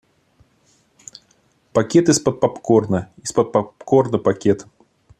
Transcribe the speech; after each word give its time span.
Пакет 1.73 2.09
из-под 2.09 2.39
попкорна, 2.39 3.11
из-под 3.21 3.51
попкорна 3.51 4.17
пакет. 4.17 4.65